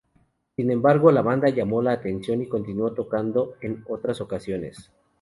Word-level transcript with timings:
Sin 0.55 0.71
embargo, 0.71 1.11
la 1.11 1.21
banda 1.21 1.47
llamó 1.49 1.79
la 1.83 1.91
atención 1.91 2.41
y 2.41 2.47
continuó 2.49 2.91
tocando 2.91 3.53
en 3.61 3.85
otras 3.87 4.19
ocasiones. 4.19 4.91